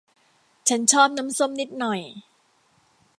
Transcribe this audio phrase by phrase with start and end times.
[0.69, 2.01] ฉันชอบน้ำส้มนิดหน่อย